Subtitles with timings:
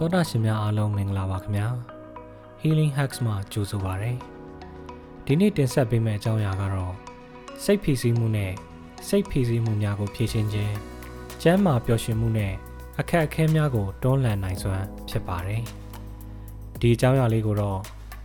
[0.00, 1.68] တောတာရှင်များအားလုံးမင်္ဂလာပါခင်ဗျာ
[2.60, 4.12] Healing Hacks မှာကြိုဆိုပါရစေ
[5.26, 6.94] ဒီနေ့တင်ဆက်ပေးမယ့်အကြောင်းအရာကတော့
[7.64, 8.52] စိတ်ဖိစီးမှုနဲ့
[9.08, 10.74] စိတ်ဖိစီးမှုများကိုဖြေရှင်းခြင်း
[11.42, 12.54] ကျန်းမာပျော်ရွှင်မှုနဲ့
[12.98, 15.62] အခက်အခဲများကိုတွန်းလှန်နိုင်စွမ်းဖြစ်ပါတယ်
[16.80, 17.80] ဒီအကြောင်းအရာလေးကိုတော့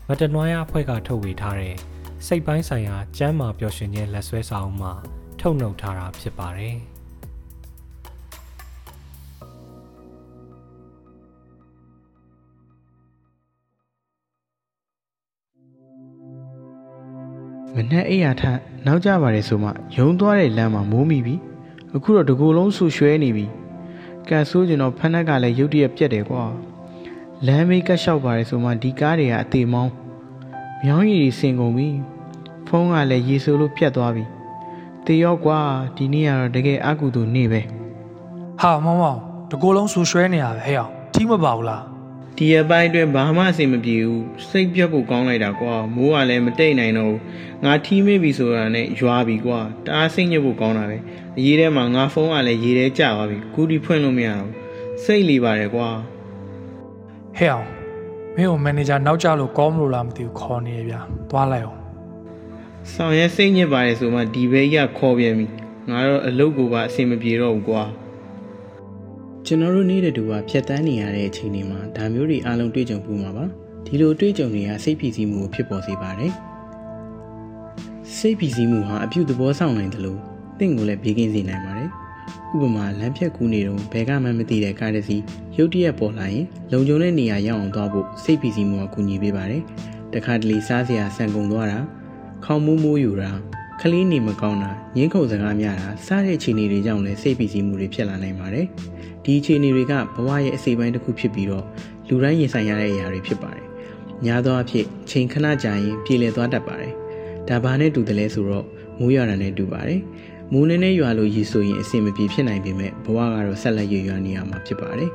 [0.08, 1.76] မတနွားရအဖွဲ့ကထုတ်ဝေထားတဲ့
[2.26, 4.94] စိတ်ပိုင်းဆိုင်ရာကျန်းမာပျော်ရွှင်ခြင်းလက်ဆွဲစာအုပ်မှာ
[5.40, 6.78] ထုတ်နှုတ်ထားတာဖြစ်ပါတယ်။
[17.76, 18.44] မနဲ့အိယာထ
[18.86, 21.36] နောက်ကြပါတယ်ဆိုမှယုံသွားတဲ့လမ်းမှာမိုးမိပြီ
[21.96, 23.46] အခုတော့တကူလုံးဆူရွှဲနေပြီ
[24.30, 26.44] ကန်ဆိုးကျင်တော့ဖက်နှက်ကလည်းရုတ်တရက်ပြက်တယ်ကွာ
[27.46, 29.92] လမ်းမေးကတ်လျှောက်ပါတယ်ဆိုမှဒီကားတွေကအသေးမောင်း
[30.84, 31.90] မြောင်းရည်တွေစင်ကုန်ပြီ
[32.68, 34.24] ဖုန်းကလည်းရေဆိုးလို့ပြတ်သွားပြီ
[35.06, 35.60] တေရောကွာ
[35.96, 37.62] ဒီနေ့ကတော့တကယ်အကူတူနေပဲ
[38.62, 39.20] ဟာမောင်မောင်
[39.52, 41.93] တကိုယ်လုံးဆူရွှဲနေရပဲဟဲ့အောင်ထီးမပါဘူးလား
[42.38, 47.20] ဒီအပိုင်းအတွင်းဘာမှအဆင်မပြေဘူးစိတ်ပြတ်ဖို့ကောင်းလိုက်တာကွာမိုးကလည်းမတိတ်နိုင်တော့ဘူး
[47.64, 50.98] ငါထီးမေ့ပြီဆိုတာနဲ့ရွာပြီကွာတအားစိတ်ညစ်ဖို့ကောင်းတာပဲ
[51.38, 54.54] အရေးထဲမှာငါဖုန်းကလည်းရေထဲကျသွားပြီကူဒီဖွင့်လို့မရတော့ဘူး
[55.04, 55.90] စိတ်လီပါတယ်ကွာ
[57.38, 57.68] ဟဲ့အောင်
[58.36, 61.80] မင်းကိုမန်နေဂျာနောက်ကျလို့ကောမလို့လားမသိဘူးခေါ်နေရဗျာသွားလိုက်အောင်
[62.94, 65.48] ဆောင်ရဲစိတ်ညစ်ပါတယ်ဆိုမှဒီဘဲကြီးကခေါ်ပြန်ပြီ
[65.90, 67.84] ငါတော့အလုပ်ကိုပါအဆင်မပြေတော့ဘူးကွာ
[69.48, 73.46] ကျွန်တော်တို့နေတဲ့တူကဖြတ်တန်းနေရတဲ့အချိန်တွေမှာဒါမျိုးတွေအားလုံးတွေ့ကြုံပူမှာပါ
[73.86, 76.34] ဒီလိုတွေ့ကြုံတွေကစိတ်ဖိစီးမှုကိုဖြစ်ပေါ်စေပါတယ်
[78.18, 80.20] စိတ်ဖိစီးမှုဟာအပြုသဘောဆောင်နိုင်တယ်လို့
[80.60, 81.90] တင့်ကိုလည်းဘေးကင်းစေနိုင်ပါတယ်
[82.54, 85.22] ဥပမာလမ်းဖြတ်ကူးနေတော့ဘယ်ကမှမသိတဲ့ကားတစ်စီး
[85.58, 89.62] ရုတ်တရက်ပေါ်လာရင်လုံခြုံတဲ့နေရာရောက်အောင်သွားဖို့စိတ်ဖိစီးမှုကကူညီပေးပါတယ်
[90.14, 91.80] တခါတလေစားစရာဆန်ကုန်သွားတာ
[92.46, 93.32] ခေါင်းမိုးမိုးယူတာ
[93.86, 98.68] ကလေးနေမကောင်းတာငင်းခုန်စကားများတာစားတဲ့အခြေအနေတွေကြောင့်လည်းစိတ်ဖိစီးမှုတွေဖြစ်လာနိုင်ပါတယ်
[99.24, 101.66] ဒီအခြေအနေတွေကဘဝရဲ့အစိပ်ပိုင်းတစ်ခုဖြစ်ပြီးတော့
[102.08, 103.66] လူတိုင်းရင်ဆိုင်ရတဲ့အရာတွေဖြစ်ပါတယ်
[104.26, 106.94] များသောအားဖြင့်အချိန်ခဏကြာရင်ပြေလည်သွားတတ်ပါတယ်
[107.48, 108.66] ဒါဘာနဲ့တူတယ်လဲဆိုတော့
[109.00, 110.02] မိုးရွာတာနဲ့တူပါတယ်
[110.54, 115.12] မိုးနေနဲ့ရွာလို့ရည်ဆိုရင်အဆင်မပြေဖြစ်နိုင်ပေမဲ့ဘဝကတော့ဆက်လက်ရွရွနေရမှာဖြစ်ပါတယ်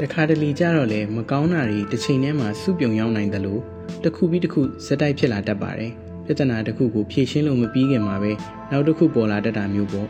[0.00, 3.60] တခါတလေကြတော့လေမကောင်းတာတွေတစ်ချိန်တည်းမှာစုပြုံရောက်နိုင်တယ်လို့
[4.02, 5.92] တစ်ခုပြီးတစ်ခုစက်တိုက်ဖြစ်လာတတ်ပါတယ်
[6.26, 8.32] ပြဿနာတစ်ခုကိုဖြေရှင်းလို့မပြီးခင်မှာပဲ
[8.70, 10.08] နောက်တစ်ခုပေါ်လာတတ်တာမျိုးပေါ့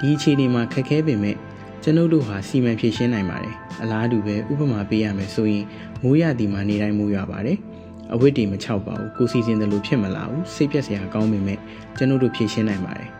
[0.00, 1.36] ဒီအခြေအနေမှာခက်ခဲပေမဲ့
[1.82, 5.64] ကျွန်ုပ်တို့ဟာစီမံဖြေရှင်းနိုင်ပါတယ်အလားတူပဲဥပမာပေးရမယ်ဆိုရင်
[6.02, 7.58] မိုးရသည်မှာနေတိုင်းမိုးရွာပါတယ်
[8.12, 11.58] အဝတ်တွေမချောက်ပါဘူးကိုစီစဉ်တယ်လို့ဖြစ်မလာဘူးစိတ်ပြက်စရာကောင်းပေမဲ့
[11.96, 13.10] ကျွန်ုပ်တို့ဖြေရှင်းနိုင်ပါတယ်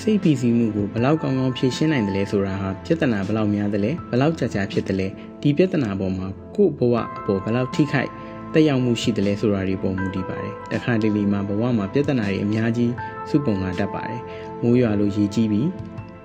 [0.00, 5.08] စိတ်ပီစီမှုကိုဘလောက်ကောင်းကောင်းဖြေရှင်းနိုင်တယ်လဲဆိုတာဟာပြဿနာဘလောက်များတယ်လဲဘလောက်ကြာကြာဖြစ်တယ်လဲ
[5.40, 6.26] ဒီပြဿနာပေါ်မှာ
[6.56, 8.10] ကိုယ့်ဘဝအပေါ်ဘလောက်ထိခိုက်
[8.54, 12.92] တက်ရောက်မှုရှိတယ်လဲဆိုတာတွေပုံမူတည်ပါတယ်တခါတလေမှာဘဝမှာပြဿနာတွေအများကြီး
[13.28, 14.22] စုပုံလာတတ်ပါတယ်
[14.62, 15.68] မိုးရွာလို့ရေကြီးပြီး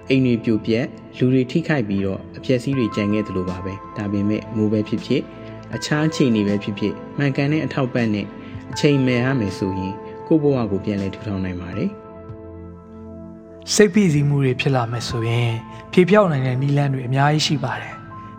[0.10, 0.86] အိမ်တွေပြိုပြက်
[1.18, 5.22] လူတွေထိခိုက်ပြီးတော့အပျက်စီးတွေကြံခဲ့သလိုပါပဲဒါပေမဲ့မိုးပဲဖြစ်ဖြစ်
[5.76, 8.28] အခြားအခြေအနေပဲဖြစ်ဖြစ်မှန်ကန်တဲ့အထောက်ပံ့နဲ့
[8.72, 9.94] အချိန်မဲ့ရမယ်ဆိုရင်
[10.28, 11.90] ကိုယ့်ဘဝကိုပြန်လည်ထူထောင်နိုင်ပါတယ်
[13.74, 15.54] စိတ်ဖိစီးမှုတွေဖြစ်လာမယ်ဆိုရင်
[15.94, 17.94] ဖြေပြောက်နိုင်တဲ့နည်းလမ်းတွေအများကြီးရှိပါတယ်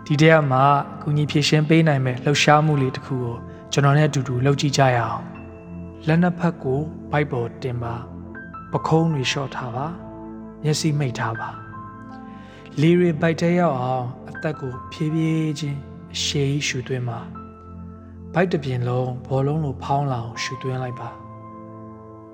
[0.05, 0.63] ဒီတရက်မှာ
[0.95, 3.37] အကူအညီဖြည့်ရှင်းပေးနိုင်မဲ့လှုပ်ရှားမှုလေးတစ်ခုကို
[3.71, 5.23] ကျွန်တော်နဲ့အတူတူလုပ်ကြည့်ကြရအောင်
[6.07, 6.79] လက်နှစ်ဖက်ကို
[7.11, 7.95] ဘိုက်ပေါ်တင်ပါ
[8.71, 9.85] ပခုံးတွေလျှော့ထားပါ
[10.63, 11.49] မျက်စိမိတ်ထားပါ
[12.81, 15.79] လေတွေဘိုက်တဲရောက်အောင်အသက်ကိုဖြည်းဖြည်းချင်း
[16.13, 17.19] အရှိရှူသွင်းပါ
[18.33, 21.09] ဘိုက်တစ်ပြင်လုံးဘောလုံးလိုဖောင်းလာအောင်ရှူသွင်းလိုက်ပါ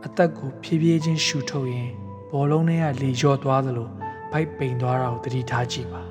[0.05, 1.91] အသက်ကိုဖြည်းဖြည်းချင်းရှူထုတ်ရင်
[2.31, 3.89] ဘောလုံးထဲကလေလျော့သွားသလို
[4.31, 6.01] ဘိုက်ပိန်သွားတာကိုသတိထားကြည့်ပါ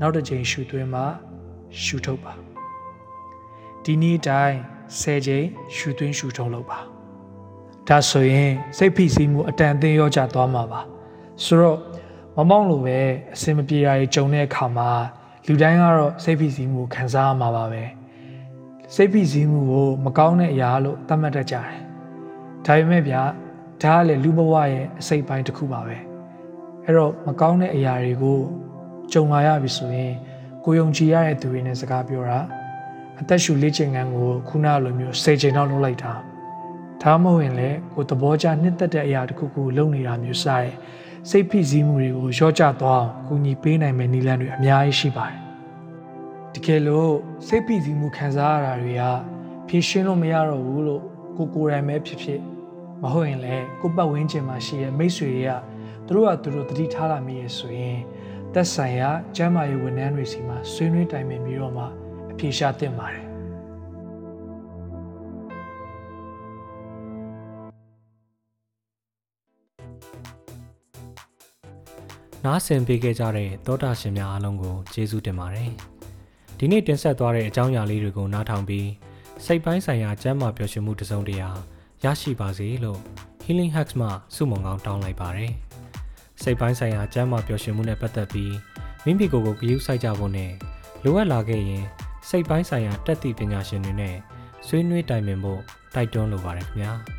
[0.00, 1.04] နောက်တစ်ချိန်ရှူသွင်းပါ
[1.82, 2.55] ရှူထုတ်ပါ
[3.88, 4.56] ဒီနေ့တိုင်း
[5.00, 5.44] 10ချိန်
[5.76, 6.78] ရှူသွင်းရှူထုတ်လုပ်ပါ
[7.88, 10.80] ဒါဆိုရင်စိတ်ဖိစီးမှုအတန်အသင်းရောကြသွားမှာပါ
[11.44, 11.78] ဆိုတော့
[12.36, 12.98] မမောင်းလိုပဲ
[13.34, 14.88] အစင်မပြေတာတွေကြုံတဲ့အခါမှာ
[15.46, 17.82] လူတိုင်းကတော့စိတ်ဖိစီးမှုခံစားရမှာပါပဲ
[18.94, 21.66] စိတ်ဖိစီးမှုကိုမကောင်းတဲ့အရာလို့သတ်မှတ်တတ်ကြတယ်
[22.66, 23.22] ဒါပေမဲ့ဗျာ
[23.82, 25.96] ဒါကလည်းလူဘဝရဲ့အစိတ်ပိုင်းတစ်ခုပါပဲ
[26.84, 28.40] အဲ့တော့မကောင်းတဲ့အရာတွေကို
[29.12, 30.14] ကြုံလာရပြီဆိုရင်
[30.64, 32.40] ကိုယုံကြည်ရတဲ့သူတွေနဲ့စကားပြောတာ
[33.20, 36.12] အသက်ရှူလေ့ကျင့်ခန်းကိုခုနလိုမျိုး၁၀ချိန်လောက်လုပ်လိုက်တာ
[37.02, 40.72] ဒါမှမဟုတ်ရင်လည်းကိုသဘောကျနှစ်သက်တဲ့အရာတစ်ခုခုလုပ်နေတာမျိုးစတဲ့
[41.30, 45.38] စိတ်ဖိစီးမှုတွေကိုရော့ကျသွားအောင်ကူညီပေးနိုင်မယ့်နည်းလမ်းတွေအများကြီးရှိပါတယ်
[46.54, 47.12] တကယ်လို့
[47.46, 49.02] စိတ်ဖိစီးမှုခံစားရတာတွေက
[49.68, 51.02] ဖြေရှင်းလို့မရတော့ဘူးလို့
[51.36, 52.40] ကိုကိုယ်တိုင်ပဲဖြစ်ဖြစ်
[53.02, 55.52] မဟုတ်ရင်လည်းကိုယ့်ပတ်ဝန်းကျင်မှာရှိတဲ့မိတ်ဆွေတွေက
[56.06, 57.98] သူတို့ကသူတို့တတိထားလာမိရဆိုရင်
[58.54, 61.86] သက်ဆိုင်ရာကျန်းမာရေးဝန်ထမ်းတွေစီမှာဆွေးနွေးတိုင်ပင်ပြီးတော့မှ
[62.36, 63.24] အပြေရှားသင့်ပါတယ်
[72.44, 75.70] နားဆင်ပေးခဲ့ကြတဲ့သောတာရှင်များအားလုံးကိုကျေးဇူးတင်ပါတယ်
[76.58, 78.88] ဒီနေ့တင်ဆက်သွားတဲ့အကြောင်းအရာလေးတွေကိုနားထောင်ပြီး
[79.44, 81.48] စိတ်ပိုင်းဆိုင်ရာကျန်းမာပျော်ရွှင်မှုတစ်စုံတရာ
[82.04, 83.00] ရရှိပါစေလို့
[83.44, 85.52] Healing Hacks မှဆုမွန်ကောင်းတောင်းလိုက်ပါတယ်။
[86.42, 88.54] စိတ်ပိုင်းဆိုင်ရာကျန်းမာပျော်ရွှင်မှုနဲ့ပတ်သက်ပြီး
[89.04, 90.52] မိမိကိုယ်ကိုဂရုစိုက်ကြဖို့နဲ့
[91.04, 91.84] လိုအပ်လာခဲ့ရင်
[92.28, 94.16] စိတ်ပိုင်းဆိုင်ရာတက်သည့်ပညာရှင်တွေနဲ့
[94.66, 95.60] ဆွေးနွေးတိုင်ပင်ဖို့
[95.94, 96.92] တိုက်တွန်းလိုပါတယ်ခင်ဗျာ။